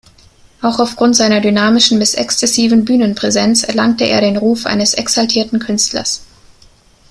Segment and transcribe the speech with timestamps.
[0.63, 6.23] Auch aufgrund seiner dynamischen bis exzessiven Bühnenpräsenz erlangte er den Ruf eines exaltierten Künstlers.